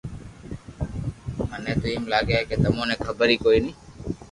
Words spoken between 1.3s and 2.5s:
مني تو ايمم لاگي ھي